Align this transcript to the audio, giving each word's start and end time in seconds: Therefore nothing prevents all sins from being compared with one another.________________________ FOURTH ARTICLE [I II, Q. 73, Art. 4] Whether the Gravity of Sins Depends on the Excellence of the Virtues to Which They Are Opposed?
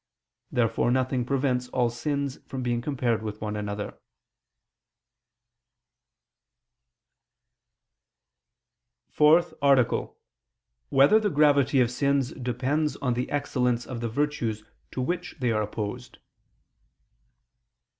Therefore 0.51 0.89
nothing 0.89 1.25
prevents 1.25 1.67
all 1.67 1.91
sins 1.91 2.39
from 2.47 2.63
being 2.63 2.81
compared 2.81 3.21
with 3.21 3.39
one 3.39 3.55
another.________________________ 3.55 3.91
FOURTH 9.13 9.53
ARTICLE 9.61 9.99
[I 9.99 10.01
II, 10.01 10.07
Q. 10.07 10.17
73, 10.17 10.17
Art. 10.17 10.89
4] 10.89 10.97
Whether 10.97 11.19
the 11.19 11.35
Gravity 11.35 11.79
of 11.81 11.91
Sins 11.91 12.31
Depends 12.31 12.95
on 12.95 13.13
the 13.13 13.29
Excellence 13.29 13.85
of 13.85 14.01
the 14.01 14.09
Virtues 14.09 14.63
to 14.89 15.01
Which 15.01 15.35
They 15.39 15.51
Are 15.51 15.61
Opposed? 15.61 16.17